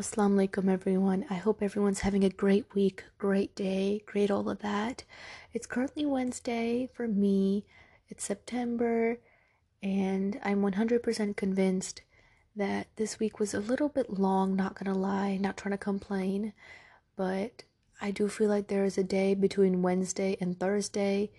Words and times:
Assalamu 0.00 0.48
alaikum, 0.48 0.72
everyone. 0.72 1.26
I 1.28 1.34
hope 1.34 1.62
everyone's 1.62 2.00
having 2.00 2.24
a 2.24 2.30
great 2.30 2.74
week, 2.74 3.04
great 3.18 3.54
day, 3.54 4.02
great 4.06 4.30
all 4.30 4.48
of 4.48 4.60
that. 4.60 5.04
It's 5.52 5.66
currently 5.66 6.06
Wednesday 6.06 6.88
for 6.94 7.06
me. 7.06 7.66
It's 8.08 8.24
September, 8.24 9.18
and 9.82 10.40
I'm 10.42 10.62
100% 10.62 11.36
convinced 11.36 12.00
that 12.56 12.86
this 12.96 13.18
week 13.20 13.38
was 13.38 13.52
a 13.52 13.60
little 13.60 13.90
bit 13.90 14.18
long, 14.18 14.56
not 14.56 14.74
gonna 14.74 14.96
lie, 14.96 15.36
not 15.36 15.58
trying 15.58 15.72
to 15.72 15.76
complain, 15.76 16.54
but 17.14 17.64
I 18.00 18.10
do 18.10 18.26
feel 18.30 18.48
like 18.48 18.68
there 18.68 18.86
is 18.86 18.96
a 18.96 19.04
day 19.04 19.34
between 19.34 19.82
Wednesday 19.82 20.34
and 20.40 20.58
Thursday 20.58 21.30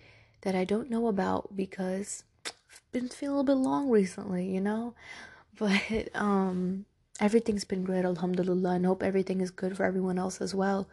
that 0.42 0.54
I 0.54 0.62
don't 0.62 0.88
know 0.88 1.08
about 1.08 1.56
because 1.56 2.22
I've 2.46 2.92
been 2.92 3.08
feeling 3.08 3.34
a 3.34 3.40
little 3.40 3.56
bit 3.56 3.60
long 3.60 3.90
recently, 3.90 4.46
you 4.46 4.60
know? 4.60 4.94
But, 5.58 6.08
um, 6.14 6.86
everything's 7.22 7.64
been 7.64 7.84
great, 7.84 8.04
alhamdulillah, 8.04 8.74
and 8.74 8.84
hope 8.84 9.00
everything 9.00 9.40
is 9.40 9.52
good 9.52 9.76
for 9.76 9.84
everyone 9.84 10.18
else 10.18 10.40
as 10.40 10.56
well. 10.56 10.88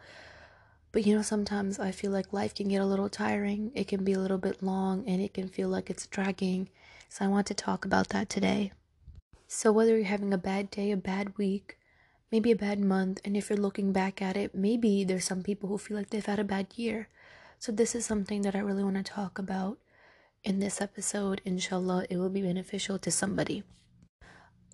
But 0.92 1.04
you 1.04 1.16
know, 1.16 1.22
sometimes 1.22 1.80
I 1.80 1.90
feel 1.90 2.12
like 2.12 2.32
life 2.32 2.54
can 2.54 2.68
get 2.68 2.80
a 2.80 2.86
little 2.86 3.08
tiring, 3.08 3.72
it 3.74 3.88
can 3.88 4.04
be 4.04 4.12
a 4.12 4.18
little 4.18 4.38
bit 4.38 4.62
long, 4.62 5.04
and 5.08 5.20
it 5.20 5.34
can 5.34 5.48
feel 5.48 5.68
like 5.68 5.90
it's 5.90 6.06
dragging. 6.06 6.68
So 7.08 7.24
I 7.24 7.28
want 7.28 7.48
to 7.48 7.54
talk 7.54 7.84
about 7.84 8.10
that 8.10 8.30
today. 8.30 8.72
So, 9.48 9.72
whether 9.72 9.96
you're 9.96 10.06
having 10.06 10.32
a 10.32 10.38
bad 10.38 10.70
day, 10.70 10.92
a 10.92 10.96
bad 10.96 11.36
week, 11.36 11.76
maybe 12.30 12.52
a 12.52 12.56
bad 12.56 12.78
month, 12.78 13.20
and 13.24 13.36
if 13.36 13.50
you're 13.50 13.58
looking 13.58 13.92
back 13.92 14.22
at 14.22 14.36
it, 14.36 14.54
maybe 14.54 15.02
there's 15.02 15.24
some 15.24 15.42
people 15.42 15.68
who 15.68 15.78
feel 15.78 15.96
like 15.96 16.10
they've 16.10 16.24
had 16.24 16.38
a 16.38 16.44
bad 16.44 16.68
year. 16.76 17.08
So, 17.58 17.72
this 17.72 17.96
is 17.96 18.06
something 18.06 18.42
that 18.42 18.54
I 18.54 18.60
really 18.60 18.84
want 18.84 18.96
to 18.96 19.02
talk 19.02 19.36
about 19.36 19.78
in 20.44 20.60
this 20.60 20.80
episode. 20.80 21.40
Inshallah, 21.44 22.06
it 22.08 22.18
will 22.18 22.30
be 22.30 22.42
beneficial 22.42 23.00
to 23.00 23.10
somebody. 23.10 23.64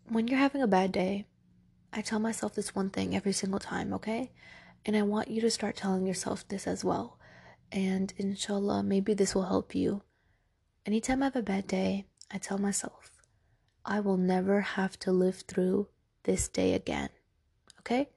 When 0.08 0.28
you're 0.28 0.38
having 0.38 0.60
a 0.60 0.68
bad 0.68 0.92
day, 0.92 1.24
I 1.96 2.02
tell 2.02 2.18
myself 2.18 2.54
this 2.54 2.74
one 2.74 2.90
thing 2.90 3.16
every 3.16 3.32
single 3.32 3.58
time, 3.58 3.94
okay? 3.94 4.30
And 4.84 4.94
I 4.94 5.00
want 5.02 5.28
you 5.28 5.40
to 5.40 5.50
start 5.50 5.76
telling 5.76 6.06
yourself 6.06 6.46
this 6.46 6.66
as 6.66 6.84
well. 6.84 7.18
And 7.72 8.12
inshallah, 8.18 8.82
maybe 8.82 9.14
this 9.14 9.34
will 9.34 9.46
help 9.46 9.74
you. 9.74 10.02
Anytime 10.84 11.22
I 11.22 11.26
have 11.26 11.36
a 11.36 11.42
bad 11.42 11.66
day, 11.66 12.04
I 12.30 12.36
tell 12.36 12.58
myself, 12.58 13.10
I 13.82 14.00
will 14.00 14.18
never 14.18 14.60
have 14.60 14.98
to 15.00 15.10
live 15.10 15.44
through 15.48 15.88
this 16.24 16.48
day 16.48 16.74
again. 16.74 17.08
Okay? 17.80 18.10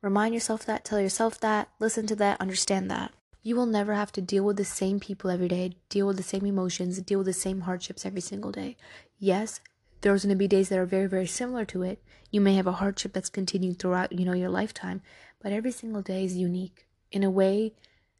Remind 0.00 0.32
yourself 0.32 0.64
that, 0.64 0.86
tell 0.86 1.00
yourself 1.00 1.38
that, 1.40 1.68
listen 1.78 2.06
to 2.06 2.16
that, 2.16 2.40
understand 2.40 2.90
that. 2.90 3.12
You 3.42 3.54
will 3.54 3.66
never 3.66 3.92
have 3.94 4.12
to 4.12 4.22
deal 4.22 4.44
with 4.44 4.56
the 4.56 4.64
same 4.64 4.98
people 4.98 5.30
every 5.30 5.48
day, 5.48 5.76
deal 5.90 6.06
with 6.06 6.16
the 6.16 6.22
same 6.22 6.46
emotions, 6.46 6.98
deal 7.02 7.18
with 7.18 7.26
the 7.26 7.34
same 7.34 7.62
hardships 7.62 8.06
every 8.06 8.22
single 8.22 8.50
day. 8.50 8.78
Yes, 9.18 9.60
there's 10.00 10.24
going 10.24 10.34
to 10.34 10.38
be 10.38 10.48
days 10.48 10.68
that 10.68 10.78
are 10.78 10.86
very 10.86 11.06
very 11.06 11.26
similar 11.26 11.64
to 11.66 11.82
it. 11.82 12.02
You 12.30 12.40
may 12.40 12.54
have 12.54 12.66
a 12.66 12.72
hardship 12.72 13.12
that's 13.12 13.28
continued 13.28 13.78
throughout 13.78 14.12
you 14.12 14.24
know 14.24 14.32
your 14.34 14.50
lifetime 14.50 15.02
but 15.42 15.52
every 15.52 15.72
single 15.72 16.02
day 16.02 16.24
is 16.24 16.36
unique 16.36 16.86
in 17.10 17.24
a 17.24 17.30
way 17.30 17.74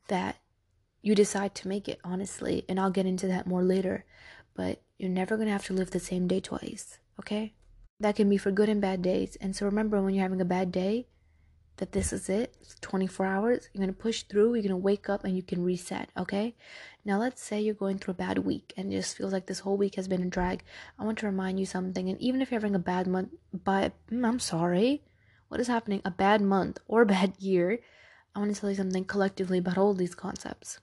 that 0.08 0.36
you 1.02 1.14
decide 1.14 1.54
to 1.54 1.68
make 1.68 1.88
it 1.88 2.00
honestly 2.04 2.64
and 2.68 2.78
i'll 2.78 2.90
get 2.90 3.06
into 3.06 3.26
that 3.26 3.46
more 3.46 3.62
later 3.62 4.04
but 4.54 4.82
you're 4.98 5.08
never 5.08 5.36
going 5.36 5.46
to 5.46 5.52
have 5.52 5.64
to 5.64 5.72
live 5.72 5.90
the 5.90 6.00
same 6.00 6.26
day 6.26 6.40
twice 6.40 6.98
okay? 7.18 7.52
That 8.00 8.16
can 8.16 8.30
be 8.30 8.38
for 8.38 8.50
good 8.50 8.70
and 8.70 8.80
bad 8.80 9.02
days 9.02 9.36
and 9.40 9.54
so 9.54 9.66
remember 9.66 10.00
when 10.00 10.14
you're 10.14 10.22
having 10.22 10.40
a 10.40 10.46
bad 10.46 10.72
day 10.72 11.06
that 11.80 11.92
this 11.92 12.12
is 12.12 12.28
it. 12.28 12.54
It's 12.60 12.76
24 12.80 13.26
hours. 13.26 13.68
You're 13.72 13.84
going 13.84 13.94
to 13.94 14.00
push 14.00 14.22
through. 14.22 14.54
You're 14.54 14.62
going 14.62 14.68
to 14.68 14.76
wake 14.76 15.08
up 15.08 15.24
and 15.24 15.34
you 15.34 15.42
can 15.42 15.64
reset. 15.64 16.10
Okay. 16.16 16.54
Now, 17.04 17.18
let's 17.18 17.42
say 17.42 17.60
you're 17.60 17.74
going 17.74 17.98
through 17.98 18.12
a 18.12 18.26
bad 18.26 18.38
week 18.38 18.72
and 18.76 18.92
it 18.92 18.96
just 18.96 19.16
feels 19.16 19.32
like 19.32 19.46
this 19.46 19.60
whole 19.60 19.76
week 19.76 19.96
has 19.96 20.06
been 20.06 20.22
a 20.22 20.26
drag. 20.26 20.62
I 20.98 21.04
want 21.04 21.18
to 21.18 21.26
remind 21.26 21.58
you 21.58 21.66
something. 21.66 22.08
And 22.08 22.20
even 22.20 22.40
if 22.40 22.50
you're 22.50 22.60
having 22.60 22.74
a 22.74 22.78
bad 22.78 23.06
month, 23.06 23.30
but 23.52 23.94
mm, 24.10 24.26
I'm 24.26 24.38
sorry, 24.38 25.02
what 25.48 25.58
is 25.58 25.68
happening? 25.68 26.02
A 26.04 26.10
bad 26.10 26.42
month 26.42 26.78
or 26.86 27.02
a 27.02 27.06
bad 27.06 27.32
year. 27.38 27.80
I 28.34 28.38
want 28.38 28.54
to 28.54 28.60
tell 28.60 28.70
you 28.70 28.76
something 28.76 29.04
collectively 29.04 29.58
about 29.58 29.78
all 29.78 29.94
these 29.94 30.14
concepts. 30.14 30.78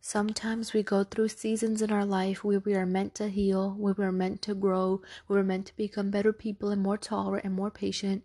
Sometimes 0.00 0.72
we 0.72 0.82
go 0.82 1.04
through 1.04 1.28
seasons 1.28 1.82
in 1.82 1.92
our 1.92 2.04
life 2.04 2.42
where 2.42 2.60
we 2.60 2.74
are 2.74 2.86
meant 2.86 3.14
to 3.16 3.28
heal, 3.28 3.74
where 3.78 3.94
we're 3.96 4.12
meant 4.12 4.42
to 4.42 4.54
grow, 4.54 5.02
where 5.26 5.40
we're 5.40 5.44
meant 5.44 5.66
to 5.66 5.76
become 5.76 6.10
better 6.10 6.32
people 6.32 6.70
and 6.70 6.82
more 6.82 6.98
tolerant 6.98 7.44
and 7.44 7.54
more 7.54 7.70
patient. 7.70 8.24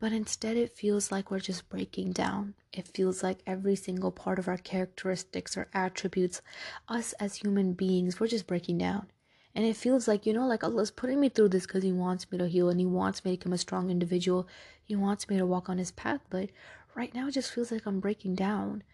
But 0.00 0.12
instead, 0.12 0.56
it 0.56 0.72
feels 0.72 1.10
like 1.10 1.30
we're 1.30 1.40
just 1.40 1.68
breaking 1.68 2.12
down. 2.12 2.54
It 2.72 2.86
feels 2.86 3.22
like 3.22 3.40
every 3.46 3.74
single 3.74 4.12
part 4.12 4.38
of 4.38 4.46
our 4.46 4.56
characteristics 4.56 5.56
or 5.56 5.68
attributes, 5.74 6.40
us 6.88 7.14
as 7.14 7.36
human 7.36 7.72
beings, 7.72 8.20
we're 8.20 8.28
just 8.28 8.46
breaking 8.46 8.78
down. 8.78 9.08
And 9.54 9.66
it 9.66 9.76
feels 9.76 10.06
like, 10.06 10.24
you 10.24 10.32
know, 10.32 10.46
like 10.46 10.62
oh, 10.62 10.68
Allah's 10.68 10.92
putting 10.92 11.18
me 11.18 11.28
through 11.28 11.48
this 11.48 11.66
because 11.66 11.82
He 11.82 11.92
wants 11.92 12.30
me 12.30 12.38
to 12.38 12.46
heal 12.46 12.68
and 12.68 12.78
He 12.78 12.86
wants 12.86 13.24
me 13.24 13.32
to 13.32 13.38
become 13.38 13.52
a 13.52 13.58
strong 13.58 13.90
individual. 13.90 14.46
He 14.84 14.94
wants 14.94 15.28
me 15.28 15.36
to 15.36 15.46
walk 15.46 15.68
on 15.68 15.78
His 15.78 15.90
path. 15.90 16.20
But 16.30 16.50
right 16.94 17.12
now, 17.12 17.26
it 17.26 17.32
just 17.32 17.52
feels 17.52 17.72
like 17.72 17.84
I'm 17.84 17.98
breaking 17.98 18.36
down. 18.36 18.84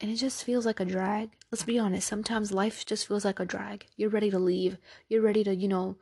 And 0.00 0.10
it 0.10 0.16
just 0.16 0.44
feels 0.44 0.66
like 0.66 0.78
a 0.78 0.84
drag. 0.84 1.30
Let's 1.50 1.64
be 1.64 1.78
honest, 1.78 2.06
sometimes 2.06 2.52
life 2.52 2.84
just 2.84 3.08
feels 3.08 3.24
like 3.24 3.40
a 3.40 3.46
drag. 3.46 3.86
You're 3.96 4.10
ready 4.10 4.30
to 4.30 4.38
leave. 4.38 4.76
You're 5.08 5.22
ready 5.22 5.42
to, 5.44 5.54
you 5.54 5.68
know, 5.68 5.96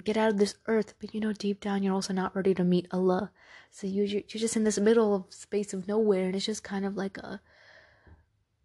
get 0.00 0.16
out 0.16 0.30
of 0.30 0.38
this 0.38 0.54
earth 0.66 0.94
but 1.00 1.14
you 1.14 1.20
know 1.20 1.32
deep 1.32 1.60
down 1.60 1.82
you're 1.82 1.94
also 1.94 2.12
not 2.12 2.34
ready 2.34 2.54
to 2.54 2.64
meet 2.64 2.86
allah. 2.90 3.30
So 3.70 3.86
you 3.86 4.02
you're 4.04 4.22
just 4.26 4.56
in 4.56 4.64
this 4.64 4.78
middle 4.78 5.14
of 5.14 5.24
space 5.32 5.72
of 5.72 5.86
nowhere 5.86 6.26
and 6.26 6.36
it's 6.36 6.46
just 6.46 6.64
kind 6.64 6.84
of 6.84 6.96
like 6.96 7.18
a 7.18 7.40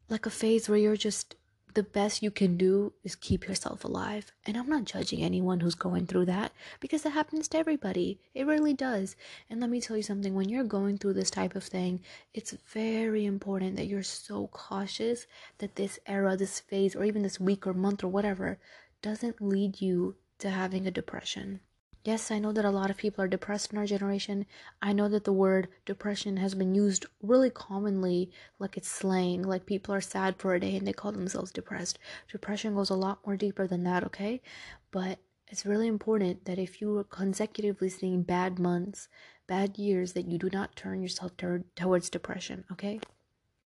like 0.10 0.26
a 0.26 0.30
phase 0.30 0.70
where 0.70 0.78
you're 0.78 0.96
just 0.96 1.36
the 1.76 1.84
best 1.84 2.24
you 2.24 2.32
can 2.32 2.56
do 2.56 2.94
is 3.04 3.16
keep 3.16 3.48
yourself 3.48 3.84
alive. 3.84 4.32
And 4.46 4.58
i'm 4.58 4.70
not 4.70 4.86
judging 4.86 5.22
anyone 5.22 5.60
who's 5.60 5.76
going 5.76 6.08
through 6.08 6.26
that 6.26 6.54
because 6.80 7.04
that 7.04 7.12
happens 7.12 7.48
to 7.50 7.58
everybody. 7.58 8.20
It 8.34 8.48
really 8.48 8.74
does. 8.74 9.16
And 9.50 9.60
let 9.60 9.70
me 9.70 9.82
tell 9.82 9.98
you 9.98 10.04
something 10.04 10.34
when 10.34 10.50
you're 10.50 10.64
going 10.64 10.98
through 10.98 11.14
this 11.14 11.30
type 11.30 11.56
of 11.56 11.64
thing 11.64 12.00
it's 12.34 12.52
very 12.74 13.26
important 13.26 13.76
that 13.76 13.88
you're 13.88 14.04
so 14.04 14.48
cautious 14.48 15.28
that 15.58 15.76
this 15.76 16.00
era 16.08 16.38
this 16.38 16.60
phase 16.60 16.96
or 16.96 17.04
even 17.04 17.24
this 17.24 17.40
week 17.40 17.68
or 17.68 17.74
month 17.74 18.04
or 18.04 18.08
whatever 18.08 18.58
doesn't 19.02 19.42
lead 19.42 19.82
you 19.82 20.16
to 20.40 20.50
having 20.50 20.86
a 20.88 20.92
depression. 20.92 21.60
Yes, 22.06 22.30
I 22.30 22.38
know 22.38 22.52
that 22.52 22.66
a 22.66 22.70
lot 22.70 22.92
of 22.92 22.98
people 22.98 23.24
are 23.24 23.28
depressed 23.28 23.74
in 23.74 23.80
our 23.80 23.86
generation. 23.88 24.46
I 24.80 24.94
know 24.94 25.10
that 25.10 25.24
the 25.24 25.34
word 25.34 25.70
depression 25.88 26.38
has 26.38 26.54
been 26.54 26.76
used 26.76 27.08
really 27.24 27.50
commonly, 27.50 28.30
like 28.60 28.78
it's 28.78 28.88
slang, 28.88 29.42
like 29.42 29.66
people 29.66 29.96
are 29.96 30.02
sad 30.02 30.36
for 30.38 30.54
a 30.54 30.60
day 30.60 30.76
and 30.76 30.86
they 30.86 30.94
call 30.94 31.12
themselves 31.12 31.52
depressed. 31.52 31.98
Depression 32.32 32.76
goes 32.76 32.92
a 32.92 32.96
lot 32.96 33.26
more 33.26 33.36
deeper 33.36 33.66
than 33.66 33.84
that, 33.86 34.04
okay? 34.04 34.44
But 34.92 35.18
it's 35.48 35.66
really 35.66 35.88
important 35.88 36.46
that 36.46 36.60
if 36.60 36.80
you 36.80 36.96
are 36.96 37.04
consecutively 37.04 37.90
seeing 37.90 38.22
bad 38.22 38.60
months, 38.60 39.08
bad 39.48 39.80
years, 39.80 40.14
that 40.14 40.28
you 40.28 40.38
do 40.38 40.50
not 40.52 40.76
turn 40.76 41.02
yourself 41.02 41.36
ter- 41.38 41.64
towards 41.76 42.12
depression, 42.12 42.66
okay? 42.72 43.00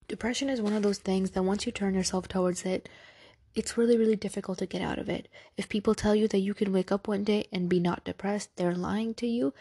Depression 0.08 0.50
is 0.50 0.62
one 0.62 0.74
of 0.74 0.84
those 0.84 1.00
things 1.00 1.32
that 1.32 1.44
once 1.44 1.66
you 1.66 1.72
turn 1.74 1.96
yourself 1.96 2.30
towards 2.30 2.66
it, 2.66 2.88
it's 3.54 3.78
really, 3.78 3.98
really 3.98 4.16
difficult 4.16 4.60
to 4.60 4.66
get 4.66 4.82
out 4.82 5.00
of 5.00 5.10
it. 5.10 5.28
If 5.58 5.70
people 5.70 5.94
tell 5.94 6.16
you 6.16 6.28
that 6.30 6.40
you 6.40 6.54
can 6.54 6.72
wake 6.72 6.92
up 6.92 7.08
one 7.08 7.24
day 7.24 7.48
and 7.52 7.70
be 7.70 7.80
not 7.80 8.04
depressed, 8.04 8.56
they're 8.56 8.76
lying 8.76 9.14
to 9.16 9.28
you. 9.28 9.54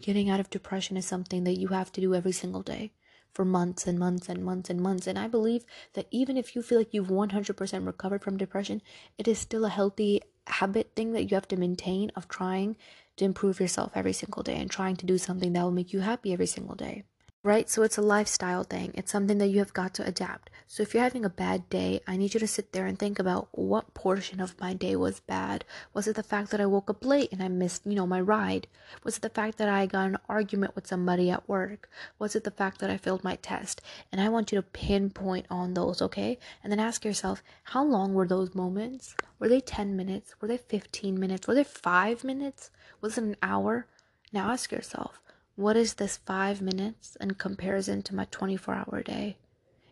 Getting 0.00 0.30
out 0.30 0.40
of 0.40 0.50
depression 0.50 0.96
is 0.96 1.06
something 1.06 1.44
that 1.44 1.58
you 1.58 1.68
have 1.68 1.92
to 1.92 2.00
do 2.00 2.14
every 2.14 2.32
single 2.32 2.62
day 2.62 2.92
for 3.32 3.44
months 3.44 3.86
and 3.86 3.98
months 3.98 4.28
and 4.28 4.44
months 4.44 4.70
and 4.70 4.80
months. 4.80 5.06
And 5.06 5.18
I 5.18 5.26
believe 5.26 5.64
that 5.94 6.06
even 6.10 6.36
if 6.36 6.54
you 6.54 6.62
feel 6.62 6.78
like 6.78 6.92
you've 6.92 7.08
100% 7.08 7.86
recovered 7.86 8.22
from 8.22 8.36
depression, 8.36 8.82
it 9.18 9.26
is 9.26 9.38
still 9.38 9.64
a 9.64 9.70
healthy 9.70 10.22
habit 10.46 10.92
thing 10.94 11.12
that 11.12 11.30
you 11.30 11.34
have 11.34 11.48
to 11.48 11.56
maintain 11.56 12.10
of 12.16 12.28
trying 12.28 12.76
to 13.16 13.24
improve 13.24 13.60
yourself 13.60 13.92
every 13.94 14.12
single 14.12 14.42
day 14.42 14.56
and 14.56 14.70
trying 14.70 14.96
to 14.96 15.06
do 15.06 15.18
something 15.18 15.52
that 15.52 15.62
will 15.62 15.70
make 15.70 15.92
you 15.92 16.00
happy 16.00 16.32
every 16.32 16.46
single 16.46 16.74
day 16.74 17.04
right? 17.44 17.68
So 17.68 17.82
it's 17.82 17.98
a 17.98 18.02
lifestyle 18.02 18.62
thing. 18.62 18.92
It's 18.94 19.10
something 19.10 19.38
that 19.38 19.48
you 19.48 19.58
have 19.58 19.72
got 19.72 19.94
to 19.94 20.06
adapt. 20.06 20.48
So 20.68 20.82
if 20.82 20.94
you're 20.94 21.02
having 21.02 21.24
a 21.24 21.28
bad 21.28 21.68
day, 21.68 22.00
I 22.06 22.16
need 22.16 22.34
you 22.34 22.40
to 22.40 22.46
sit 22.46 22.72
there 22.72 22.86
and 22.86 22.96
think 22.98 23.18
about 23.18 23.48
what 23.50 23.94
portion 23.94 24.40
of 24.40 24.58
my 24.60 24.74
day 24.74 24.94
was 24.94 25.20
bad. 25.20 25.64
Was 25.92 26.06
it 26.06 26.14
the 26.14 26.22
fact 26.22 26.50
that 26.50 26.60
I 26.60 26.66
woke 26.66 26.88
up 26.88 27.04
late 27.04 27.32
and 27.32 27.42
I 27.42 27.48
missed, 27.48 27.82
you 27.84 27.96
know, 27.96 28.06
my 28.06 28.20
ride? 28.20 28.68
Was 29.02 29.16
it 29.16 29.22
the 29.22 29.28
fact 29.28 29.58
that 29.58 29.68
I 29.68 29.86
got 29.86 30.06
an 30.06 30.18
argument 30.28 30.76
with 30.76 30.86
somebody 30.86 31.30
at 31.30 31.48
work? 31.48 31.90
Was 32.18 32.36
it 32.36 32.44
the 32.44 32.50
fact 32.52 32.78
that 32.78 32.90
I 32.90 32.96
failed 32.96 33.24
my 33.24 33.36
test? 33.36 33.82
And 34.12 34.20
I 34.20 34.28
want 34.28 34.52
you 34.52 34.56
to 34.56 34.62
pinpoint 34.62 35.46
on 35.50 35.74
those, 35.74 36.00
okay? 36.00 36.38
And 36.62 36.72
then 36.72 36.80
ask 36.80 37.04
yourself, 37.04 37.42
how 37.64 37.82
long 37.82 38.14
were 38.14 38.28
those 38.28 38.54
moments? 38.54 39.16
Were 39.40 39.48
they 39.48 39.60
10 39.60 39.96
minutes? 39.96 40.34
Were 40.40 40.48
they 40.48 40.58
15 40.58 41.18
minutes? 41.18 41.48
Were 41.48 41.54
they 41.54 41.64
5 41.64 42.22
minutes? 42.22 42.70
Was 43.00 43.18
it 43.18 43.24
an 43.24 43.36
hour? 43.42 43.86
Now 44.32 44.50
ask 44.50 44.72
yourself, 44.72 45.20
what 45.56 45.76
is 45.76 45.94
this 45.94 46.16
five 46.16 46.62
minutes 46.62 47.16
in 47.20 47.34
comparison 47.34 48.02
to 48.02 48.14
my 48.14 48.26
24 48.30 48.74
hour 48.74 49.02
day? 49.02 49.36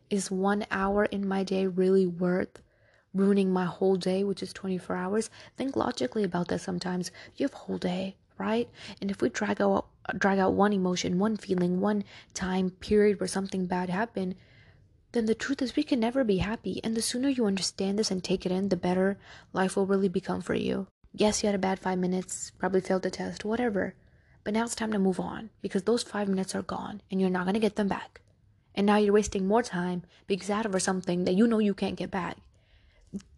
Is 0.08 0.30
one 0.30 0.64
hour 0.70 1.04
in 1.04 1.28
my 1.28 1.44
day 1.44 1.66
really 1.66 2.06
worth 2.06 2.62
ruining 3.12 3.52
my 3.52 3.66
whole 3.66 3.96
day, 3.96 4.24
which 4.24 4.42
is 4.42 4.52
24 4.52 4.96
hours? 4.96 5.30
Think 5.56 5.76
logically 5.76 6.24
about 6.24 6.48
this 6.48 6.62
sometimes. 6.62 7.10
You 7.36 7.44
have 7.44 7.52
a 7.52 7.58
whole 7.58 7.78
day, 7.78 8.16
right? 8.38 8.68
And 9.00 9.10
if 9.10 9.20
we 9.20 9.28
drag 9.28 9.60
out 9.60 9.86
drag 10.16 10.38
out 10.38 10.54
one 10.54 10.72
emotion, 10.72 11.18
one 11.18 11.36
feeling, 11.36 11.80
one 11.80 12.04
time 12.32 12.70
period 12.70 13.20
where 13.20 13.28
something 13.28 13.66
bad 13.66 13.90
happened, 13.90 14.34
then 15.12 15.26
the 15.26 15.34
truth 15.34 15.60
is 15.60 15.76
we 15.76 15.82
can 15.82 16.00
never 16.00 16.24
be 16.24 16.38
happy. 16.38 16.80
And 16.82 16.96
the 16.96 17.02
sooner 17.02 17.28
you 17.28 17.46
understand 17.46 17.98
this 17.98 18.10
and 18.10 18.24
take 18.24 18.46
it 18.46 18.52
in, 18.52 18.70
the 18.70 18.76
better 18.76 19.18
life 19.52 19.76
will 19.76 19.86
really 19.86 20.08
become 20.08 20.40
for 20.40 20.54
you. 20.54 20.86
Yes, 21.12 21.42
you 21.42 21.48
had 21.48 21.54
a 21.54 21.58
bad 21.58 21.78
five 21.78 21.98
minutes, 21.98 22.52
probably 22.58 22.80
failed 22.80 23.02
the 23.02 23.10
test, 23.10 23.44
whatever. 23.44 23.94
But 24.44 24.54
now 24.54 24.64
it's 24.64 24.74
time 24.74 24.92
to 24.92 24.98
move 24.98 25.20
on 25.20 25.50
because 25.60 25.82
those 25.82 26.02
five 26.02 26.28
minutes 26.28 26.54
are 26.54 26.62
gone 26.62 27.02
and 27.10 27.20
you're 27.20 27.30
not 27.30 27.44
going 27.44 27.54
to 27.54 27.60
get 27.60 27.76
them 27.76 27.88
back. 27.88 28.20
And 28.74 28.86
now 28.86 28.96
you're 28.96 29.12
wasting 29.12 29.46
more 29.46 29.62
time 29.62 30.04
being 30.26 30.40
sad 30.40 30.66
over 30.66 30.80
something 30.80 31.24
that 31.24 31.34
you 31.34 31.46
know 31.46 31.58
you 31.58 31.74
can't 31.74 31.96
get 31.96 32.10
back. 32.10 32.38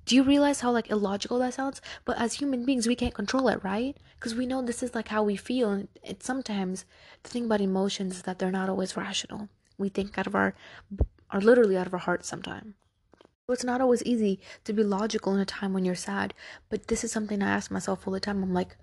Do 0.04 0.16
you 0.16 0.22
realize 0.22 0.60
how 0.60 0.70
like 0.72 0.90
illogical 0.90 1.38
that 1.38 1.54
sounds? 1.54 1.80
But 2.04 2.18
as 2.18 2.34
human 2.34 2.64
beings, 2.64 2.86
we 2.86 2.96
can't 2.96 3.14
control 3.14 3.48
it, 3.48 3.62
right? 3.64 3.96
Because 4.18 4.34
we 4.34 4.46
know 4.46 4.60
this 4.60 4.82
is 4.82 4.94
like 4.94 5.08
how 5.08 5.22
we 5.22 5.36
feel. 5.36 5.70
And 5.70 5.88
it's 6.02 6.26
sometimes 6.26 6.84
the 7.22 7.30
thing 7.30 7.46
about 7.46 7.60
emotions 7.60 8.16
is 8.16 8.22
that 8.22 8.38
they're 8.38 8.50
not 8.50 8.68
always 8.68 8.96
rational. 8.96 9.48
We 9.78 9.88
think 9.88 10.18
out 10.18 10.26
of 10.26 10.34
our, 10.34 10.54
are 11.30 11.40
literally 11.40 11.76
out 11.76 11.86
of 11.86 11.94
our 11.94 12.00
hearts 12.00 12.28
sometimes. 12.28 12.74
So 13.46 13.52
it's 13.52 13.64
not 13.64 13.80
always 13.80 14.04
easy 14.04 14.40
to 14.64 14.72
be 14.72 14.84
logical 14.84 15.34
in 15.34 15.40
a 15.40 15.44
time 15.44 15.72
when 15.72 15.84
you're 15.84 15.94
sad. 15.94 16.34
But 16.68 16.88
this 16.88 17.04
is 17.04 17.10
something 17.10 17.42
I 17.42 17.50
ask 17.50 17.70
myself 17.70 18.06
all 18.06 18.12
the 18.12 18.20
time. 18.20 18.42
I'm 18.42 18.54
like, 18.54 18.76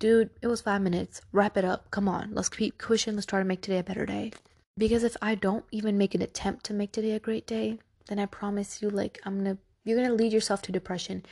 dude, 0.00 0.30
it 0.42 0.48
was 0.48 0.62
five 0.62 0.82
minutes. 0.82 1.20
Wrap 1.30 1.56
it 1.56 1.64
up. 1.64 1.92
Come 1.92 2.08
on. 2.08 2.34
Let's 2.34 2.48
keep 2.48 2.78
pushing. 2.78 3.14
Let's 3.14 3.26
try 3.26 3.38
to 3.38 3.44
make 3.44 3.60
today 3.60 3.78
a 3.78 3.84
better 3.84 4.04
day. 4.04 4.32
Because 4.76 5.04
if 5.04 5.16
I 5.22 5.36
don't 5.36 5.64
even 5.70 5.96
make 5.96 6.16
an 6.16 6.22
attempt 6.22 6.64
to 6.66 6.74
make 6.74 6.90
today 6.90 7.12
a 7.12 7.20
great 7.20 7.46
day, 7.46 7.78
then 8.08 8.18
I 8.18 8.26
promise 8.26 8.82
you, 8.82 8.90
like, 8.90 9.20
I'm 9.24 9.36
gonna, 9.36 9.58
you're 9.84 10.00
gonna 10.00 10.14
lead 10.14 10.32
yourself 10.32 10.62
to 10.62 10.72
depression. 10.72 11.24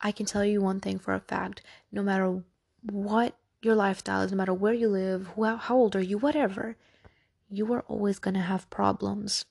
I 0.00 0.12
can 0.12 0.26
tell 0.26 0.44
you 0.44 0.60
one 0.60 0.80
thing 0.80 0.98
for 0.98 1.14
a 1.14 1.20
fact 1.20 1.62
no 1.90 2.02
matter 2.02 2.42
what 2.82 3.36
your 3.62 3.74
lifestyle 3.74 4.22
is, 4.22 4.32
no 4.32 4.36
matter 4.36 4.52
where 4.52 4.74
you 4.74 4.88
live, 4.88 5.30
how, 5.36 5.56
how 5.56 5.76
old 5.76 5.96
are 5.96 6.02
you, 6.02 6.18
whatever, 6.18 6.76
you 7.48 7.72
are 7.72 7.84
always 7.88 8.18
gonna 8.18 8.42
have 8.42 8.68
problems. 8.70 9.44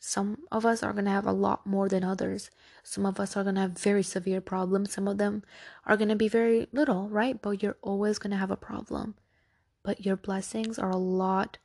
Some 0.00 0.44
of 0.52 0.64
us 0.64 0.82
are 0.82 0.92
gonna 0.92 1.10
have 1.10 1.26
a 1.26 1.32
lot 1.32 1.66
more 1.66 1.88
than 1.88 2.04
others. 2.04 2.50
Some 2.82 3.04
of 3.04 3.18
us 3.18 3.36
are 3.36 3.44
gonna 3.44 3.62
have 3.62 3.78
very 3.78 4.02
severe 4.02 4.40
problems. 4.40 4.92
Some 4.92 5.08
of 5.08 5.18
them 5.18 5.42
are 5.86 5.96
gonna 5.96 6.16
be 6.16 6.28
very 6.28 6.68
little, 6.72 7.08
right? 7.08 7.40
But 7.40 7.62
you're 7.62 7.78
always 7.82 8.18
gonna 8.18 8.36
have 8.36 8.50
a 8.50 8.56
problem. 8.56 9.14
But 9.82 10.04
your 10.04 10.16
blessings 10.16 10.78
are 10.78 10.90
a 10.90 10.96
lot 10.96 11.58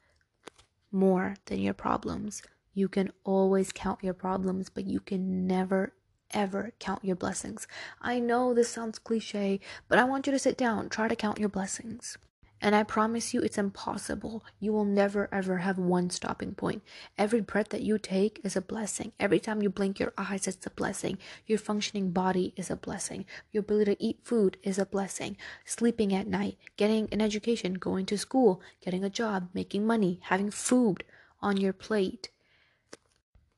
more 0.91 1.35
than 1.45 1.59
your 1.59 1.73
problems. 1.73 2.41
You 2.73 2.87
can 2.87 3.11
always 3.23 3.71
count 3.71 4.03
your 4.03 4.13
problems, 4.13 4.69
but 4.69 4.85
you 4.85 4.99
can 4.99 5.45
never 5.47 5.93
ever 6.31 6.73
count 6.79 7.05
your 7.05 7.15
blessings. 7.15 7.67
I 8.01 8.19
know 8.19 8.53
this 8.53 8.69
sounds 8.69 8.99
cliche, 8.99 9.59
but 9.87 9.99
I 9.99 10.03
want 10.03 10.25
you 10.25 10.33
to 10.33 10.39
sit 10.39 10.57
down, 10.57 10.89
try 10.89 11.07
to 11.07 11.15
count 11.15 11.39
your 11.39 11.49
blessings. 11.49 12.17
And 12.63 12.73
I 12.73 12.83
promise 12.83 13.33
you, 13.33 13.41
it's 13.41 13.57
impossible. 13.57 14.41
You 14.61 14.71
will 14.71 14.85
never 14.85 15.27
ever 15.33 15.57
have 15.57 15.77
one 15.77 16.09
stopping 16.09 16.55
point. 16.55 16.81
Every 17.17 17.41
breath 17.41 17.69
that 17.69 17.81
you 17.81 17.97
take 17.97 18.39
is 18.41 18.55
a 18.55 18.61
blessing. 18.61 19.11
Every 19.19 19.41
time 19.41 19.61
you 19.61 19.69
blink 19.69 19.99
your 19.99 20.13
eyes, 20.17 20.47
it's 20.47 20.65
a 20.65 20.69
blessing. 20.69 21.17
Your 21.45 21.59
functioning 21.59 22.11
body 22.11 22.53
is 22.55 22.71
a 22.71 22.77
blessing. 22.77 23.25
Your 23.51 23.59
ability 23.59 23.95
to 23.95 24.03
eat 24.03 24.19
food 24.23 24.55
is 24.63 24.79
a 24.79 24.85
blessing. 24.85 25.35
Sleeping 25.65 26.15
at 26.15 26.25
night, 26.25 26.57
getting 26.77 27.09
an 27.11 27.19
education, 27.21 27.73
going 27.73 28.05
to 28.05 28.17
school, 28.17 28.61
getting 28.79 29.03
a 29.03 29.09
job, 29.09 29.49
making 29.53 29.85
money, 29.85 30.21
having 30.23 30.49
food 30.49 31.03
on 31.41 31.57
your 31.57 31.73
plate, 31.73 32.29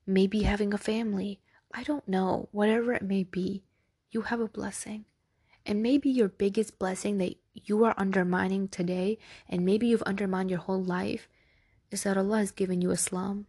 maybe 0.07 0.41
having 0.41 0.73
a 0.73 0.79
family. 0.79 1.39
I 1.71 1.83
don't 1.83 2.07
know. 2.07 2.49
Whatever 2.51 2.93
it 2.93 3.03
may 3.03 3.21
be, 3.21 3.61
you 4.09 4.21
have 4.23 4.39
a 4.39 4.47
blessing. 4.47 5.05
And 5.65 5.81
maybe 5.81 6.09
your 6.09 6.27
biggest 6.27 6.77
blessing 6.77 7.17
that 7.17 7.35
you 7.53 7.83
are 7.85 7.95
undermining 7.97 8.67
today, 8.67 9.17
and 9.49 9.65
maybe 9.65 9.87
you've 9.87 10.03
undermined 10.03 10.49
your 10.49 10.59
whole 10.59 10.83
life, 10.83 11.27
is 11.91 12.03
that 12.03 12.17
Allah 12.17 12.37
has 12.37 12.51
given 12.51 12.81
you 12.81 12.91
Islam. 12.91 13.47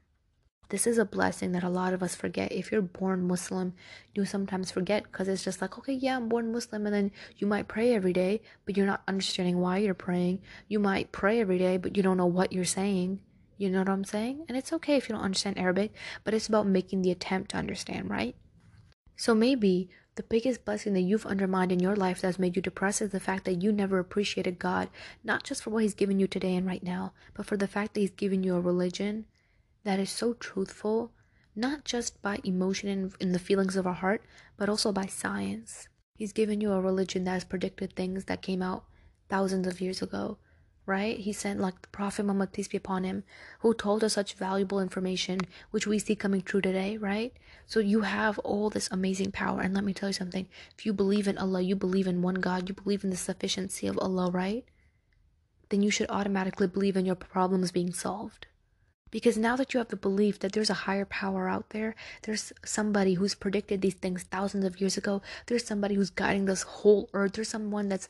This 0.68 0.86
is 0.86 0.98
a 0.98 1.04
blessing 1.04 1.52
that 1.52 1.62
a 1.62 1.68
lot 1.68 1.92
of 1.92 2.02
us 2.02 2.16
forget. 2.16 2.50
If 2.50 2.72
you're 2.72 2.82
born 2.82 3.28
Muslim, 3.28 3.74
you 4.14 4.24
sometimes 4.24 4.72
forget 4.72 5.04
because 5.04 5.28
it's 5.28 5.44
just 5.44 5.60
like, 5.60 5.78
okay, 5.78 5.92
yeah, 5.92 6.16
I'm 6.16 6.28
born 6.28 6.52
Muslim, 6.52 6.86
and 6.86 6.94
then 6.94 7.12
you 7.36 7.46
might 7.46 7.68
pray 7.68 7.94
every 7.94 8.12
day, 8.12 8.40
but 8.64 8.76
you're 8.76 8.86
not 8.86 9.02
understanding 9.06 9.60
why 9.60 9.78
you're 9.78 9.94
praying. 9.94 10.40
You 10.66 10.80
might 10.80 11.12
pray 11.12 11.40
every 11.40 11.58
day, 11.58 11.76
but 11.76 11.96
you 11.96 12.02
don't 12.02 12.16
know 12.16 12.26
what 12.26 12.52
you're 12.52 12.64
saying. 12.64 13.20
You 13.58 13.70
know 13.70 13.78
what 13.78 13.88
I'm 13.88 14.04
saying? 14.04 14.44
And 14.48 14.56
it's 14.56 14.72
okay 14.72 14.96
if 14.96 15.08
you 15.08 15.14
don't 15.14 15.24
understand 15.24 15.58
Arabic, 15.58 15.92
but 16.24 16.34
it's 16.34 16.48
about 16.48 16.66
making 16.66 17.02
the 17.02 17.12
attempt 17.12 17.52
to 17.52 17.58
understand, 17.58 18.10
right? 18.10 18.34
So 19.14 19.34
maybe 19.34 19.88
the 20.16 20.22
biggest 20.22 20.64
blessing 20.64 20.94
that 20.94 21.02
you've 21.02 21.26
undermined 21.26 21.70
in 21.70 21.78
your 21.78 21.94
life 21.94 22.20
that 22.20 22.28
has 22.28 22.38
made 22.38 22.56
you 22.56 22.62
depressed 22.62 23.02
is 23.02 23.10
the 23.10 23.20
fact 23.20 23.44
that 23.44 23.62
you 23.62 23.70
never 23.70 23.98
appreciated 23.98 24.58
God, 24.58 24.88
not 25.22 25.44
just 25.44 25.62
for 25.62 25.70
what 25.70 25.82
He's 25.82 25.94
given 25.94 26.18
you 26.18 26.26
today 26.26 26.56
and 26.56 26.66
right 26.66 26.82
now, 26.82 27.12
but 27.34 27.46
for 27.46 27.56
the 27.56 27.68
fact 27.68 27.94
that 27.94 28.00
He's 28.00 28.10
given 28.10 28.42
you 28.42 28.56
a 28.56 28.60
religion 28.60 29.26
that 29.84 30.00
is 30.00 30.10
so 30.10 30.32
truthful, 30.32 31.12
not 31.54 31.84
just 31.84 32.20
by 32.22 32.40
emotion 32.44 32.88
and 32.88 33.12
in 33.20 33.32
the 33.32 33.38
feelings 33.38 33.76
of 33.76 33.86
our 33.86 33.94
heart, 33.94 34.22
but 34.56 34.68
also 34.68 34.90
by 34.90 35.06
science. 35.06 35.88
He's 36.14 36.32
given 36.32 36.62
you 36.62 36.72
a 36.72 36.80
religion 36.80 37.24
that 37.24 37.32
has 37.32 37.44
predicted 37.44 37.94
things 37.94 38.24
that 38.24 38.40
came 38.40 38.62
out 38.62 38.84
thousands 39.28 39.66
of 39.66 39.80
years 39.82 40.00
ago 40.00 40.38
right? 40.86 41.18
He 41.18 41.32
sent 41.32 41.60
like 41.60 41.82
the 41.82 41.88
Prophet 41.88 42.24
Muhammad, 42.24 42.52
peace 42.52 42.68
be 42.68 42.76
upon 42.76 43.04
him, 43.04 43.24
who 43.60 43.74
told 43.74 44.04
us 44.04 44.14
such 44.14 44.34
valuable 44.34 44.80
information, 44.80 45.40
which 45.72 45.86
we 45.86 45.98
see 45.98 46.14
coming 46.14 46.42
true 46.42 46.60
today, 46.60 46.96
right? 46.96 47.32
So 47.66 47.80
you 47.80 48.02
have 48.02 48.38
all 48.38 48.70
this 48.70 48.88
amazing 48.92 49.32
power. 49.32 49.60
And 49.60 49.74
let 49.74 49.84
me 49.84 49.92
tell 49.92 50.08
you 50.08 50.12
something 50.12 50.48
if 50.78 50.86
you 50.86 50.92
believe 50.92 51.26
in 51.26 51.36
Allah, 51.36 51.60
you 51.60 51.74
believe 51.74 52.06
in 52.06 52.22
one 52.22 52.36
God, 52.36 52.68
you 52.68 52.74
believe 52.74 53.04
in 53.04 53.10
the 53.10 53.16
sufficiency 53.16 53.86
of 53.88 53.98
Allah, 53.98 54.30
right? 54.30 54.64
Then 55.68 55.82
you 55.82 55.90
should 55.90 56.08
automatically 56.08 56.68
believe 56.68 56.96
in 56.96 57.04
your 57.04 57.16
problems 57.16 57.72
being 57.72 57.92
solved. 57.92 58.46
Because 59.10 59.38
now 59.38 59.56
that 59.56 59.72
you 59.72 59.78
have 59.78 59.88
the 59.88 59.96
belief 59.96 60.40
that 60.40 60.52
there's 60.52 60.70
a 60.70 60.74
higher 60.84 61.04
power 61.04 61.48
out 61.48 61.70
there, 61.70 61.94
there's 62.22 62.52
somebody 62.64 63.14
who's 63.14 63.34
predicted 63.34 63.80
these 63.80 63.94
things 63.94 64.24
thousands 64.24 64.64
of 64.64 64.80
years 64.80 64.96
ago, 64.96 65.22
there's 65.46 65.64
somebody 65.64 65.94
who's 65.94 66.10
guiding 66.10 66.44
this 66.44 66.62
whole 66.62 67.08
earth, 67.12 67.32
there's 67.32 67.48
someone 67.48 67.88
that's 67.88 68.08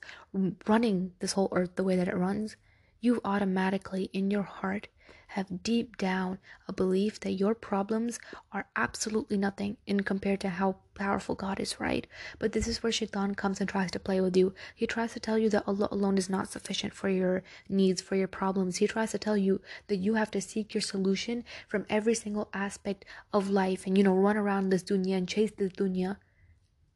running 0.66 1.12
this 1.20 1.32
whole 1.32 1.48
earth 1.52 1.76
the 1.76 1.84
way 1.84 1.96
that 1.96 2.08
it 2.08 2.16
runs, 2.16 2.56
you 3.00 3.20
automatically 3.24 4.10
in 4.12 4.30
your 4.30 4.42
heart 4.42 4.88
have 5.28 5.62
deep 5.62 5.96
down 5.96 6.38
a 6.68 6.72
belief 6.72 7.20
that 7.20 7.32
your 7.32 7.54
problems 7.54 8.18
are 8.52 8.66
absolutely 8.76 9.36
nothing 9.36 9.76
in 9.86 10.00
compared 10.00 10.40
to 10.40 10.48
how 10.48 10.76
powerful 10.94 11.34
God 11.34 11.60
is, 11.60 11.80
right? 11.80 12.06
But 12.38 12.52
this 12.52 12.66
is 12.66 12.82
where 12.82 12.92
Shaitan 12.92 13.34
comes 13.34 13.60
and 13.60 13.68
tries 13.68 13.90
to 13.92 13.98
play 13.98 14.20
with 14.20 14.36
you. 14.36 14.54
He 14.74 14.86
tries 14.86 15.12
to 15.12 15.20
tell 15.20 15.38
you 15.38 15.50
that 15.50 15.64
Allah 15.66 15.88
alone 15.90 16.16
is 16.16 16.30
not 16.30 16.48
sufficient 16.48 16.94
for 16.94 17.08
your 17.08 17.42
needs, 17.68 18.00
for 18.00 18.16
your 18.16 18.28
problems. 18.28 18.76
He 18.76 18.86
tries 18.86 19.10
to 19.12 19.18
tell 19.18 19.36
you 19.36 19.60
that 19.88 19.96
you 19.96 20.14
have 20.14 20.30
to 20.30 20.40
seek 20.40 20.74
your 20.74 20.80
solution 20.80 21.44
from 21.68 21.86
every 21.90 22.14
single 22.14 22.48
aspect 22.54 23.04
of 23.32 23.50
life 23.50 23.86
and, 23.86 23.98
you 23.98 24.04
know, 24.04 24.14
run 24.14 24.36
around 24.36 24.70
this 24.70 24.84
dunya 24.84 25.16
and 25.16 25.28
chase 25.28 25.52
this 25.56 25.72
dunya 25.72 26.16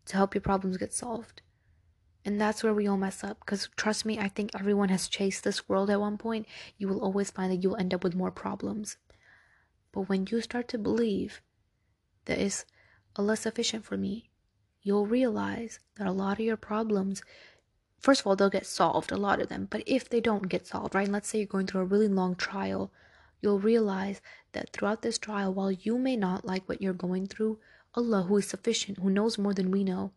to 0.06 0.16
help 0.16 0.34
your 0.34 0.42
problems 0.42 0.76
get 0.76 0.94
solved. 0.94 1.42
And 2.24 2.40
that's 2.40 2.62
where 2.62 2.74
we 2.74 2.86
all 2.86 2.96
mess 2.96 3.24
up. 3.24 3.40
Because 3.40 3.68
trust 3.76 4.04
me, 4.04 4.18
I 4.18 4.28
think 4.28 4.50
everyone 4.54 4.90
has 4.90 5.08
chased 5.08 5.44
this 5.44 5.68
world 5.68 5.90
at 5.90 6.00
one 6.00 6.18
point. 6.18 6.46
You 6.76 6.88
will 6.88 7.00
always 7.00 7.30
find 7.30 7.50
that 7.50 7.62
you'll 7.62 7.76
end 7.76 7.94
up 7.94 8.04
with 8.04 8.14
more 8.14 8.30
problems. 8.30 8.96
But 9.92 10.08
when 10.08 10.26
you 10.30 10.40
start 10.40 10.68
to 10.68 10.78
believe 10.78 11.40
that 12.26 12.38
is 12.38 12.64
Allah 13.16 13.36
sufficient 13.36 13.84
for 13.84 13.96
me, 13.96 14.30
you'll 14.82 15.06
realize 15.06 15.80
that 15.96 16.06
a 16.06 16.12
lot 16.12 16.38
of 16.38 16.44
your 16.44 16.56
problems, 16.56 17.22
first 17.98 18.20
of 18.20 18.26
all, 18.26 18.36
they'll 18.36 18.50
get 18.50 18.66
solved, 18.66 19.10
a 19.10 19.16
lot 19.16 19.40
of 19.40 19.48
them. 19.48 19.66
But 19.70 19.82
if 19.86 20.08
they 20.08 20.20
don't 20.20 20.48
get 20.48 20.66
solved, 20.66 20.94
right? 20.94 21.08
Let's 21.08 21.28
say 21.28 21.38
you're 21.38 21.46
going 21.46 21.66
through 21.66 21.82
a 21.82 21.86
really 21.86 22.08
long 22.08 22.36
trial, 22.36 22.92
you'll 23.40 23.58
realize 23.58 24.20
that 24.52 24.72
throughout 24.72 25.02
this 25.02 25.18
trial, 25.18 25.52
while 25.54 25.72
you 25.72 25.98
may 25.98 26.16
not 26.16 26.44
like 26.44 26.68
what 26.68 26.82
you're 26.82 26.92
going 26.92 27.26
through, 27.26 27.58
Allah, 27.94 28.22
who 28.22 28.36
is 28.36 28.46
sufficient, 28.46 28.98
who 28.98 29.10
knows 29.10 29.38
more 29.38 29.54
than 29.54 29.70
we 29.70 29.82
know, 29.82 30.12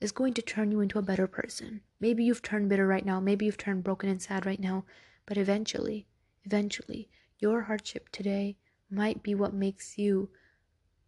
is 0.00 0.12
going 0.12 0.34
to 0.34 0.42
turn 0.42 0.70
you 0.70 0.80
into 0.80 0.98
a 0.98 1.02
better 1.02 1.26
person. 1.26 1.80
Maybe 2.00 2.24
you've 2.24 2.42
turned 2.42 2.68
bitter 2.68 2.86
right 2.86 3.04
now, 3.04 3.20
maybe 3.20 3.46
you've 3.46 3.58
turned 3.58 3.84
broken 3.84 4.08
and 4.08 4.20
sad 4.20 4.46
right 4.46 4.60
now, 4.60 4.84
but 5.26 5.38
eventually, 5.38 6.06
eventually, 6.44 7.08
your 7.38 7.62
hardship 7.62 8.08
today 8.10 8.56
might 8.90 9.22
be 9.22 9.34
what 9.34 9.52
makes 9.52 9.98
you 9.98 10.30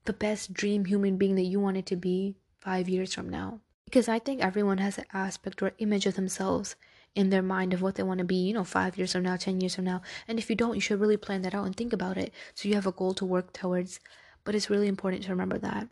the 0.05 0.13
best 0.13 0.53
dream 0.53 0.87
human 0.87 1.17
being 1.17 1.35
that 1.35 1.43
you 1.43 1.61
wanted 1.61 1.87
to 1.87 1.97
be 1.97 2.37
five 2.61 2.89
years 2.89 3.15
from 3.15 3.29
now. 3.29 3.61
Because 3.85 4.09
I 4.09 4.19
think 4.19 4.41
everyone 4.41 4.79
has 4.79 4.99
an 4.99 5.05
aspect 5.13 5.63
or 5.63 5.73
image 5.79 6.07
of 6.07 6.15
themselves 6.15 6.77
in 7.15 7.31
their 7.31 7.43
mind 7.43 7.73
of 7.73 7.83
what 7.83 7.95
they 7.95 8.03
want 8.03 8.19
to 8.19 8.25
be, 8.25 8.37
you 8.37 8.55
know, 8.55 8.65
five 8.65 8.97
years 8.97 9.13
from 9.13 9.23
now, 9.23 9.37
10 9.37 9.61
years 9.61 9.75
from 9.75 9.85
now. 9.85 10.03
And 10.27 10.39
if 10.39 10.51
you 10.51 10.57
don't, 10.57 10.75
you 10.75 10.81
should 10.81 11.01
really 11.01 11.17
plan 11.17 11.43
that 11.43 11.55
out 11.55 11.67
and 11.67 11.75
think 11.75 11.93
about 11.93 12.17
it 12.17 12.33
so 12.55 12.69
you 12.69 12.75
have 12.75 12.87
a 12.87 12.93
goal 12.93 13.15
to 13.15 13.25
work 13.25 13.53
towards. 13.53 14.01
But 14.45 14.55
it's 14.55 14.71
really 14.71 14.89
important 14.89 15.25
to 15.25 15.31
remember 15.31 15.59
that. 15.59 15.89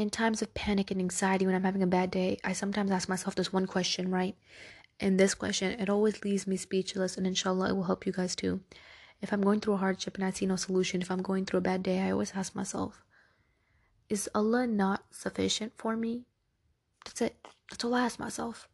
In 0.00 0.08
times 0.08 0.40
of 0.40 0.54
panic 0.54 0.90
and 0.90 0.98
anxiety, 0.98 1.44
when 1.44 1.54
I'm 1.54 1.64
having 1.64 1.82
a 1.82 1.86
bad 1.86 2.10
day, 2.10 2.38
I 2.42 2.54
sometimes 2.54 2.90
ask 2.90 3.06
myself 3.06 3.34
this 3.34 3.52
one 3.52 3.66
question, 3.66 4.10
right? 4.10 4.34
And 4.98 5.20
this 5.20 5.34
question, 5.34 5.78
it 5.78 5.90
always 5.90 6.24
leaves 6.24 6.46
me 6.46 6.56
speechless, 6.56 7.18
and 7.18 7.26
inshallah, 7.26 7.68
it 7.68 7.76
will 7.76 7.82
help 7.82 8.06
you 8.06 8.12
guys 8.12 8.34
too. 8.34 8.62
If 9.20 9.30
I'm 9.30 9.42
going 9.42 9.60
through 9.60 9.74
a 9.74 9.84
hardship 9.84 10.14
and 10.16 10.24
I 10.24 10.30
see 10.30 10.46
no 10.46 10.56
solution, 10.56 11.02
if 11.02 11.10
I'm 11.10 11.20
going 11.20 11.44
through 11.44 11.58
a 11.58 11.68
bad 11.68 11.82
day, 11.82 12.00
I 12.00 12.12
always 12.12 12.32
ask 12.34 12.54
myself, 12.54 13.04
is 14.08 14.26
Allah 14.34 14.66
not 14.66 15.04
sufficient 15.10 15.74
for 15.76 15.96
me? 15.96 16.24
That's 17.04 17.20
it. 17.20 17.46
That's 17.70 17.84
all 17.84 17.94
I 17.94 18.06
ask 18.06 18.18
myself. 18.18 18.70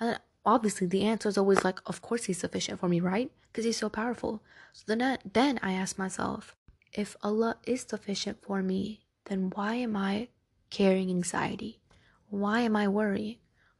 And 0.00 0.18
obviously, 0.46 0.86
the 0.86 1.02
answer 1.02 1.28
is 1.28 1.36
always 1.36 1.62
like, 1.62 1.80
of 1.84 2.00
course 2.00 2.24
He's 2.24 2.38
sufficient 2.38 2.80
for 2.80 2.88
me, 2.88 3.00
right? 3.00 3.30
Because 3.52 3.66
He's 3.66 3.76
so 3.76 3.90
powerful. 3.90 4.42
So 4.72 4.84
then, 4.86 5.02
I, 5.02 5.18
then 5.30 5.60
I 5.62 5.74
ask 5.74 5.98
myself, 5.98 6.56
if 6.90 7.18
Allah 7.22 7.58
is 7.66 7.82
sufficient 7.82 8.38
for 8.40 8.62
me, 8.62 9.04
then 9.26 9.50
why 9.50 9.74
am 9.74 9.94
I 9.94 10.28
carrying 10.70 11.10
anxiety? 11.10 11.80
Why 12.28 12.60
am 12.60 12.76
I 12.76 12.88
worrying? 12.88 13.36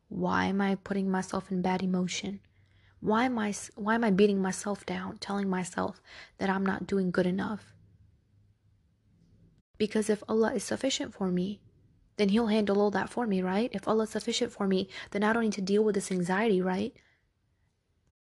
Why 0.09 0.47
am 0.47 0.61
I 0.61 0.75
putting 0.75 1.11
myself 1.11 1.52
in 1.52 1.62
bad 1.62 1.82
emotion? 1.82 2.40
Why 3.00 3.25
am 3.25 3.38
I 3.38 3.54
why 3.76 3.94
am 3.94 4.04
I 4.04 4.11
beating 4.11 4.42
myself 4.42 4.85
down, 4.85 5.18
telling 5.18 5.49
myself 5.49 6.02
that 6.38 6.50
I'm 6.50 6.66
not 6.66 6.87
doing 6.87 7.11
good 7.11 7.26
enough? 7.26 7.73
Because 9.78 10.11
if 10.11 10.23
Allah 10.28 10.52
is 10.54 10.64
sufficient 10.64 11.14
for 11.14 11.28
me, 11.28 11.61
then 12.16 12.28
He'll 12.28 12.49
handle 12.49 12.80
all 12.80 12.90
that 12.90 13.09
for 13.09 13.26
me, 13.26 13.40
right? 13.40 13.70
If 13.73 13.88
Allah 13.88 14.02
is 14.02 14.11
sufficient 14.11 14.52
for 14.52 14.66
me, 14.66 14.88
then 15.12 15.23
I 15.25 15.32
don't 15.32 15.44
need 15.44 15.54
to 15.54 15.62
deal 15.62 15.82
with 15.82 15.94
this 15.94 16.12
anxiety, 16.12 16.61
right? 16.61 16.92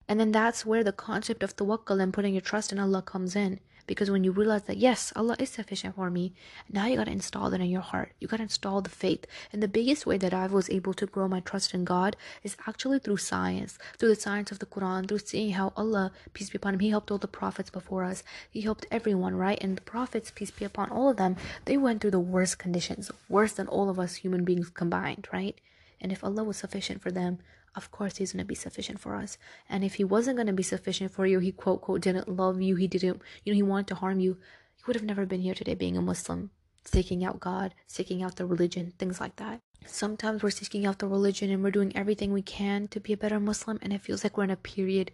And 0.07 0.19
then 0.19 0.31
that's 0.31 0.65
where 0.65 0.83
the 0.83 0.91
concept 0.91 1.41
of 1.41 1.55
tawakkul 1.55 2.01
and 2.01 2.13
putting 2.13 2.33
your 2.33 2.41
trust 2.41 2.71
in 2.71 2.79
Allah 2.79 3.01
comes 3.01 3.35
in. 3.35 3.59
Because 3.87 4.11
when 4.11 4.23
you 4.25 4.31
realize 4.31 4.63
that, 4.63 4.77
yes, 4.77 5.13
Allah 5.15 5.37
is 5.39 5.49
sufficient 5.49 5.95
for 5.95 6.11
me, 6.11 6.33
now 6.69 6.85
you 6.85 6.97
got 6.97 7.05
to 7.05 7.11
install 7.11 7.49
that 7.49 7.61
in 7.61 7.69
your 7.69 7.81
heart. 7.81 8.11
You 8.19 8.27
got 8.27 8.37
to 8.37 8.43
install 8.43 8.81
the 8.81 8.89
faith. 8.89 9.25
And 9.51 9.63
the 9.63 9.67
biggest 9.67 10.05
way 10.05 10.17
that 10.17 10.33
I 10.33 10.45
was 10.47 10.69
able 10.69 10.93
to 10.95 11.05
grow 11.05 11.27
my 11.29 11.39
trust 11.39 11.73
in 11.73 11.85
God 11.85 12.17
is 12.43 12.57
actually 12.67 12.99
through 12.99 13.17
science, 13.17 13.79
through 13.97 14.09
the 14.09 14.15
science 14.15 14.51
of 14.51 14.59
the 14.59 14.65
Quran, 14.65 15.07
through 15.07 15.19
seeing 15.19 15.51
how 15.51 15.71
Allah, 15.77 16.11
peace 16.33 16.49
be 16.49 16.57
upon 16.57 16.73
him, 16.73 16.81
He 16.81 16.89
helped 16.89 17.09
all 17.09 17.17
the 17.17 17.27
prophets 17.27 17.69
before 17.69 18.03
us. 18.03 18.23
He 18.51 18.61
helped 18.61 18.85
everyone, 18.91 19.35
right? 19.35 19.57
And 19.61 19.77
the 19.77 19.81
prophets, 19.81 20.31
peace 20.35 20.51
be 20.51 20.65
upon 20.65 20.89
all 20.91 21.09
of 21.09 21.17
them, 21.17 21.37
they 21.63 21.77
went 21.77 22.01
through 22.01 22.11
the 22.11 22.19
worst 22.19 22.59
conditions, 22.59 23.09
worse 23.29 23.53
than 23.53 23.67
all 23.67 23.89
of 23.89 23.99
us 23.99 24.15
human 24.15 24.43
beings 24.43 24.69
combined, 24.69 25.29
right? 25.31 25.55
And 25.99 26.11
if 26.11 26.23
Allah 26.23 26.43
was 26.43 26.57
sufficient 26.57 27.01
for 27.01 27.11
them, 27.11 27.39
of 27.75 27.91
course 27.91 28.17
he's 28.17 28.33
going 28.33 28.43
to 28.43 28.47
be 28.47 28.55
sufficient 28.55 28.99
for 28.99 29.15
us. 29.15 29.37
And 29.69 29.83
if 29.83 29.95
he 29.95 30.03
wasn't 30.03 30.37
going 30.37 30.47
to 30.47 30.53
be 30.53 30.63
sufficient 30.63 31.11
for 31.11 31.25
you, 31.25 31.39
he 31.39 31.51
quote, 31.51 31.81
quote, 31.81 32.01
didn't 32.01 32.27
love 32.27 32.61
you, 32.61 32.75
he 32.75 32.87
didn't, 32.87 33.21
you 33.43 33.53
know, 33.53 33.55
he 33.55 33.63
wanted 33.63 33.87
to 33.87 33.95
harm 33.95 34.19
you, 34.19 34.31
you 34.31 34.83
would 34.87 34.95
have 34.95 35.05
never 35.05 35.25
been 35.25 35.41
here 35.41 35.53
today 35.53 35.75
being 35.75 35.97
a 35.97 36.01
Muslim, 36.01 36.51
seeking 36.85 37.23
out 37.23 37.39
God, 37.39 37.73
seeking 37.85 38.23
out 38.23 38.35
the 38.35 38.45
religion, 38.45 38.93
things 38.97 39.19
like 39.19 39.35
that. 39.37 39.61
Sometimes 39.85 40.43
we're 40.43 40.49
seeking 40.49 40.85
out 40.85 40.99
the 40.99 41.07
religion 41.07 41.49
and 41.49 41.63
we're 41.63 41.71
doing 41.71 41.95
everything 41.95 42.33
we 42.33 42.41
can 42.41 42.87
to 42.89 42.99
be 42.99 43.13
a 43.13 43.17
better 43.17 43.39
Muslim, 43.39 43.79
and 43.81 43.93
it 43.93 44.01
feels 44.01 44.23
like 44.23 44.37
we're 44.37 44.43
in 44.43 44.49
a 44.49 44.55
period 44.55 45.11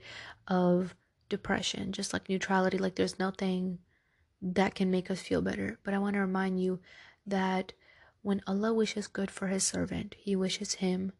of 0.47 0.95
depression, 1.29 1.91
just 1.91 2.13
like 2.13 2.29
neutrality, 2.29 2.77
like 2.77 2.95
there's 2.95 3.19
nothing 3.19 3.79
that 4.41 4.75
can 4.75 4.91
make 4.91 5.09
us 5.09 5.21
feel 5.21 5.41
better. 5.41 5.79
But 5.83 5.93
I 5.93 5.99
want 5.99 6.15
to 6.15 6.19
remind 6.19 6.61
you 6.61 6.79
that 7.25 7.73
when 8.23 8.41
Allah 8.47 8.73
wishes 8.73 9.07
good 9.07 9.29
for 9.29 9.47
his 9.47 9.63
servant, 9.63 10.15
he 10.17 10.35
wishes 10.35 10.75
him 10.75 11.11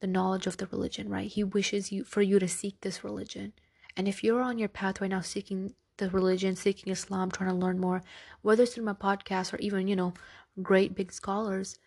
the 0.00 0.06
knowledge 0.06 0.46
of 0.46 0.56
the 0.56 0.66
religion, 0.66 1.08
right? 1.08 1.30
He 1.30 1.44
wishes 1.44 1.92
you 1.92 2.04
for 2.04 2.22
you 2.22 2.38
to 2.38 2.48
seek 2.48 2.80
this 2.80 3.04
religion. 3.04 3.52
And 3.96 4.06
if 4.06 4.22
you're 4.22 4.40
on 4.40 4.58
your 4.58 4.68
path 4.68 5.00
right 5.00 5.10
now 5.10 5.20
seeking 5.20 5.74
the 5.96 6.08
religion, 6.10 6.54
seeking 6.54 6.92
Islam, 6.92 7.30
trying 7.30 7.50
to 7.50 7.56
learn 7.56 7.78
more, 7.78 8.02
whether 8.42 8.62
it's 8.62 8.74
through 8.74 8.84
my 8.84 8.92
podcast 8.92 9.52
or 9.52 9.58
even, 9.58 9.88
you 9.88 9.96
know, 9.96 10.14
great 10.62 10.94
big 10.94 11.12
scholars, 11.12 11.78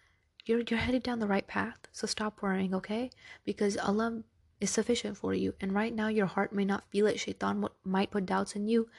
you're 0.45 0.61
you're 0.67 0.79
headed 0.79 1.03
down 1.03 1.19
the 1.19 1.27
right 1.27 1.47
path. 1.47 1.77
So 1.91 2.07
stop 2.07 2.41
worrying, 2.41 2.73
okay? 2.73 3.11
Because 3.45 3.77
Allah 3.77 4.23
is 4.59 4.69
sufficient 4.69 5.17
for 5.17 5.33
you. 5.33 5.53
And 5.61 5.73
right 5.73 5.93
now 5.93 6.07
your 6.07 6.25
heart 6.25 6.51
may 6.51 6.65
not 6.65 6.89
feel 6.89 7.07
it. 7.07 7.19
Shaitan 7.19 7.65
might 7.85 8.11
put 8.11 8.25
doubts 8.25 8.55
in 8.55 8.67
you, 8.67 8.89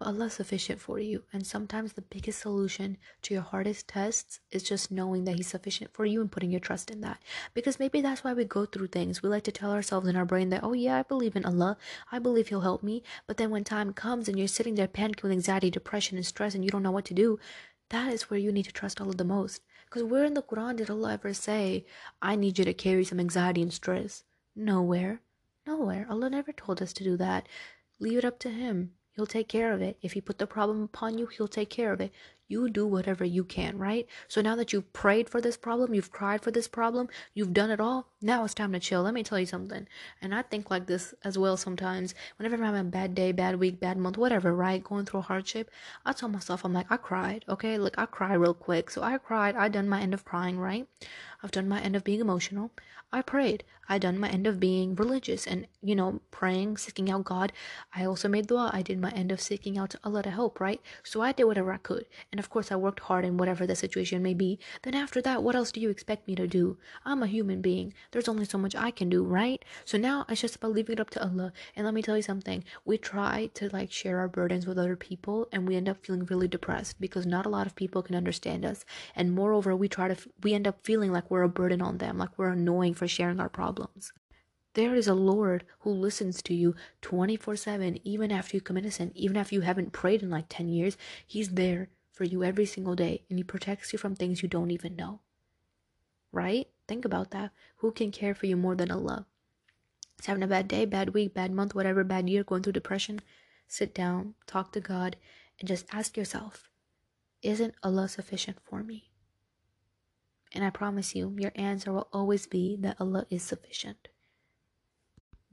Allah 0.00 0.26
is 0.26 0.32
sufficient 0.32 0.80
for 0.80 0.98
you. 0.98 1.22
And 1.32 1.46
sometimes 1.46 1.92
the 1.92 2.02
biggest 2.02 2.40
solution 2.40 2.96
to 3.22 3.34
your 3.34 3.42
hardest 3.42 3.88
tests 3.88 4.40
is 4.50 4.62
just 4.62 4.90
knowing 4.90 5.24
that 5.24 5.36
He's 5.36 5.48
sufficient 5.48 5.92
for 5.92 6.04
you 6.04 6.20
and 6.20 6.30
putting 6.30 6.50
your 6.50 6.60
trust 6.60 6.90
in 6.90 7.00
that. 7.02 7.22
Because 7.54 7.78
maybe 7.78 8.00
that's 8.00 8.24
why 8.24 8.32
we 8.32 8.44
go 8.44 8.66
through 8.66 8.88
things. 8.88 9.22
We 9.22 9.28
like 9.28 9.44
to 9.44 9.52
tell 9.52 9.70
ourselves 9.70 10.08
in 10.08 10.16
our 10.16 10.24
brain 10.24 10.50
that, 10.50 10.64
oh, 10.64 10.72
yeah, 10.72 10.98
I 10.98 11.02
believe 11.02 11.36
in 11.36 11.44
Allah. 11.44 11.76
I 12.10 12.18
believe 12.18 12.48
He'll 12.48 12.62
help 12.62 12.82
me. 12.82 13.02
But 13.26 13.36
then 13.36 13.50
when 13.50 13.64
time 13.64 13.92
comes 13.92 14.28
and 14.28 14.38
you're 14.38 14.48
sitting 14.48 14.74
there 14.74 14.88
panicking 14.88 15.22
with 15.22 15.32
anxiety, 15.32 15.70
depression, 15.70 16.16
and 16.16 16.26
stress, 16.26 16.54
and 16.54 16.64
you 16.64 16.70
don't 16.70 16.82
know 16.82 16.90
what 16.90 17.04
to 17.06 17.14
do, 17.14 17.38
that 17.90 18.12
is 18.12 18.30
where 18.30 18.40
you 18.40 18.52
need 18.52 18.64
to 18.64 18.72
trust 18.72 19.00
Allah 19.00 19.14
the 19.14 19.24
most. 19.24 19.62
Because 19.84 20.04
where 20.04 20.24
in 20.24 20.34
the 20.34 20.42
Quran 20.42 20.76
did 20.76 20.88
Allah 20.88 21.12
ever 21.12 21.34
say, 21.34 21.84
I 22.20 22.34
need 22.34 22.58
you 22.58 22.64
to 22.64 22.72
carry 22.72 23.04
some 23.04 23.20
anxiety 23.20 23.60
and 23.60 23.72
stress? 23.72 24.24
Nowhere. 24.56 25.20
Nowhere. 25.66 26.06
Allah 26.08 26.30
never 26.30 26.52
told 26.52 26.82
us 26.82 26.92
to 26.94 27.04
do 27.04 27.16
that. 27.18 27.46
Leave 28.00 28.18
it 28.18 28.24
up 28.24 28.38
to 28.40 28.50
Him. 28.50 28.92
He'll 29.14 29.26
take 29.26 29.48
care 29.48 29.72
of 29.72 29.82
it. 29.82 29.98
If 30.02 30.12
he 30.12 30.20
put 30.20 30.38
the 30.38 30.46
problem 30.46 30.82
upon 30.82 31.18
you, 31.18 31.26
he'll 31.26 31.48
take 31.48 31.70
care 31.70 31.92
of 31.92 32.00
it. 32.00 32.12
You 32.48 32.68
do 32.68 32.86
whatever 32.86 33.24
you 33.24 33.44
can, 33.44 33.78
right? 33.78 34.06
So 34.28 34.40
now 34.40 34.56
that 34.56 34.72
you've 34.72 34.92
prayed 34.92 35.28
for 35.28 35.40
this 35.40 35.56
problem, 35.56 35.94
you've 35.94 36.12
cried 36.12 36.42
for 36.42 36.50
this 36.50 36.68
problem, 36.68 37.08
you've 37.34 37.52
done 37.54 37.70
it 37.70 37.80
all, 37.80 38.11
now 38.22 38.44
it's 38.44 38.54
time 38.54 38.72
to 38.72 38.80
chill. 38.80 39.02
Let 39.02 39.14
me 39.14 39.22
tell 39.22 39.38
you 39.38 39.46
something. 39.46 39.86
And 40.20 40.34
I 40.34 40.42
think 40.42 40.70
like 40.70 40.86
this 40.86 41.14
as 41.24 41.38
well 41.38 41.56
sometimes. 41.56 42.14
Whenever 42.36 42.56
I'm 42.56 42.62
having 42.62 42.80
a 42.80 42.84
bad 42.84 43.14
day, 43.14 43.32
bad 43.32 43.58
week, 43.58 43.80
bad 43.80 43.96
month, 43.96 44.16
whatever, 44.18 44.54
right? 44.54 44.82
Going 44.82 45.04
through 45.04 45.20
a 45.20 45.22
hardship, 45.22 45.70
I 46.04 46.12
tell 46.12 46.28
myself, 46.28 46.64
I'm 46.64 46.72
like, 46.72 46.90
I 46.90 46.96
cried, 46.96 47.44
okay? 47.48 47.78
Like, 47.78 47.98
I 47.98 48.06
cry 48.06 48.34
real 48.34 48.54
quick. 48.54 48.90
So 48.90 49.02
I 49.02 49.18
cried. 49.18 49.56
I 49.56 49.68
done 49.68 49.88
my 49.88 50.00
end 50.00 50.14
of 50.14 50.24
crying, 50.24 50.58
right? 50.58 50.86
I've 51.42 51.50
done 51.50 51.68
my 51.68 51.80
end 51.80 51.96
of 51.96 52.04
being 52.04 52.20
emotional. 52.20 52.70
I 53.14 53.20
prayed. 53.20 53.64
I 53.88 53.98
done 53.98 54.18
my 54.18 54.28
end 54.28 54.46
of 54.46 54.58
being 54.58 54.94
religious 54.94 55.46
and, 55.46 55.66
you 55.82 55.94
know, 55.94 56.20
praying, 56.30 56.78
seeking 56.78 57.10
out 57.10 57.24
God. 57.24 57.52
I 57.94 58.06
also 58.06 58.26
made 58.26 58.46
dua. 58.46 58.70
I 58.72 58.80
did 58.80 58.98
my 58.98 59.10
end 59.10 59.30
of 59.30 59.40
seeking 59.40 59.76
out 59.76 59.94
Allah 60.02 60.22
to 60.22 60.30
help, 60.30 60.60
right? 60.60 60.80
So 61.02 61.20
I 61.20 61.32
did 61.32 61.44
whatever 61.44 61.72
I 61.72 61.76
could. 61.76 62.06
And 62.30 62.38
of 62.38 62.48
course, 62.48 62.72
I 62.72 62.76
worked 62.76 63.00
hard 63.00 63.26
in 63.26 63.36
whatever 63.36 63.66
the 63.66 63.76
situation 63.76 64.22
may 64.22 64.32
be. 64.32 64.58
Then 64.82 64.94
after 64.94 65.20
that, 65.22 65.42
what 65.42 65.56
else 65.56 65.72
do 65.72 65.80
you 65.80 65.90
expect 65.90 66.26
me 66.26 66.34
to 66.36 66.46
do? 66.46 66.78
I'm 67.04 67.22
a 67.22 67.26
human 67.26 67.60
being. 67.60 67.92
There's 68.12 68.28
only 68.28 68.44
so 68.44 68.58
much 68.58 68.76
I 68.76 68.90
can 68.90 69.08
do, 69.08 69.24
right? 69.24 69.64
So 69.84 69.98
now 69.98 70.26
it's 70.28 70.42
just 70.42 70.56
about 70.56 70.72
leaving 70.72 70.94
it 70.94 71.00
up 71.00 71.10
to 71.10 71.22
Allah. 71.22 71.52
And 71.74 71.84
let 71.84 71.94
me 71.94 72.02
tell 72.02 72.16
you 72.16 72.22
something. 72.22 72.62
We 72.84 72.98
try 72.98 73.50
to 73.54 73.68
like 73.70 73.90
share 73.90 74.18
our 74.18 74.28
burdens 74.28 74.66
with 74.66 74.78
other 74.78 74.96
people 74.96 75.48
and 75.50 75.66
we 75.66 75.76
end 75.76 75.88
up 75.88 76.04
feeling 76.04 76.26
really 76.26 76.46
depressed 76.46 77.00
because 77.00 77.26
not 77.26 77.46
a 77.46 77.48
lot 77.48 77.66
of 77.66 77.74
people 77.74 78.02
can 78.02 78.14
understand 78.14 78.64
us. 78.64 78.84
And 79.16 79.34
moreover, 79.34 79.74
we 79.74 79.88
try 79.88 80.08
to, 80.08 80.16
we 80.42 80.54
end 80.54 80.68
up 80.68 80.84
feeling 80.84 81.10
like 81.10 81.30
we're 81.30 81.42
a 81.42 81.48
burden 81.48 81.82
on 81.82 81.98
them, 81.98 82.18
like 82.18 82.38
we're 82.38 82.50
annoying 82.50 82.94
for 82.94 83.08
sharing 83.08 83.40
our 83.40 83.48
problems. 83.48 84.12
There 84.74 84.94
is 84.94 85.06
a 85.06 85.14
Lord 85.14 85.64
who 85.80 85.90
listens 85.90 86.40
to 86.42 86.54
you 86.54 86.74
24 87.02 87.56
7, 87.56 87.98
even 88.04 88.32
after 88.32 88.56
you 88.56 88.60
commit 88.60 88.86
a 88.86 88.90
sin, 88.90 89.12
even 89.14 89.36
after 89.36 89.54
you 89.54 89.60
haven't 89.62 89.92
prayed 89.92 90.22
in 90.22 90.30
like 90.30 90.46
10 90.48 90.68
years. 90.68 90.96
He's 91.26 91.50
there 91.50 91.88
for 92.10 92.24
you 92.24 92.42
every 92.42 92.64
single 92.64 92.94
day, 92.94 93.22
and 93.28 93.38
He 93.38 93.42
protects 93.42 93.92
you 93.92 93.98
from 93.98 94.14
things 94.14 94.42
you 94.42 94.48
don't 94.48 94.70
even 94.70 94.96
know. 94.96 95.20
Right? 96.30 96.68
Think 96.88 97.04
about 97.04 97.30
that. 97.30 97.52
Who 97.76 97.92
can 97.92 98.10
care 98.10 98.34
for 98.34 98.46
you 98.46 98.56
more 98.56 98.74
than 98.74 98.90
Allah? 98.90 99.26
It's 100.18 100.26
having 100.26 100.42
a 100.42 100.48
bad 100.48 100.68
day, 100.68 100.84
bad 100.84 101.14
week, 101.14 101.34
bad 101.34 101.52
month, 101.52 101.74
whatever, 101.74 102.04
bad 102.04 102.28
year, 102.28 102.44
going 102.44 102.62
through 102.62 102.74
depression. 102.74 103.20
Sit 103.66 103.94
down, 103.94 104.34
talk 104.46 104.72
to 104.72 104.80
God, 104.80 105.16
and 105.58 105.68
just 105.68 105.86
ask 105.92 106.16
yourself 106.16 106.68
Isn't 107.42 107.74
Allah 107.82 108.08
sufficient 108.08 108.58
for 108.62 108.82
me? 108.82 109.10
And 110.54 110.64
I 110.64 110.70
promise 110.70 111.14
you, 111.14 111.34
your 111.38 111.52
answer 111.54 111.92
will 111.92 112.08
always 112.12 112.46
be 112.46 112.76
that 112.80 113.00
Allah 113.00 113.26
is 113.30 113.42
sufficient. 113.42 114.08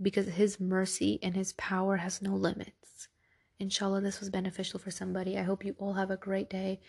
Because 0.02 0.28
His 0.28 0.60
mercy 0.60 1.20
and 1.24 1.36
His 1.36 1.54
power 1.54 1.98
has 1.98 2.22
no 2.22 2.36
limits. 2.36 3.08
Inshallah, 3.60 4.02
this 4.02 4.20
was 4.20 4.30
beneficial 4.30 4.80
for 4.80 4.92
somebody. 4.92 5.38
I 5.38 5.44
hope 5.44 5.66
you 5.66 5.76
all 5.80 5.94
have 5.94 6.12
a 6.12 6.18
great 6.18 6.50
day. 6.50 6.80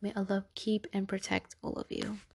May 0.00 0.12
Allah 0.14 0.46
keep 0.54 0.86
and 0.92 1.08
protect 1.08 1.56
all 1.62 1.74
of 1.74 1.86
you. 1.90 2.18